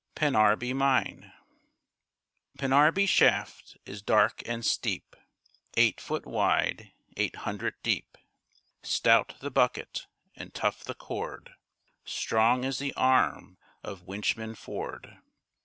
[0.15, 1.31] PENNARBY MINE
[2.57, 5.15] Pennarby shaft is dark and steep,
[5.77, 8.17] Eight foot wide, eight hundred deep.
[8.81, 11.51] Stout the bucket and tough the cord,
[12.03, 15.19] Strong as the arm of Winchman Ford.